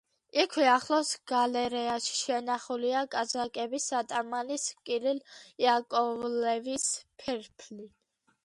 [0.43, 5.23] იქვე, ახლოს, გალერეაში შენახულია კაზაკების ატამანის კირილ
[5.67, 6.89] იაკოვლევის
[7.25, 7.91] ფერფლი.